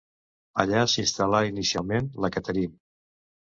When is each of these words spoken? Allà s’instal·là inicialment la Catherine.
Allà 0.63 0.79
s’instal·là 0.93 1.43
inicialment 1.51 2.11
la 2.27 2.35
Catherine. 2.39 2.79